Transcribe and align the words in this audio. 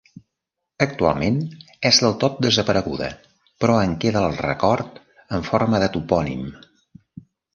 Actualment, 0.85 1.35
és 1.89 1.99
del 2.05 2.15
tot 2.23 2.39
desapareguda, 2.45 3.09
però 3.65 3.75
en 3.83 3.93
queda 4.05 4.25
el 4.29 4.41
record 4.45 4.97
en 5.39 5.47
forma 5.53 5.83
de 5.87 5.91
topònim. 5.99 6.49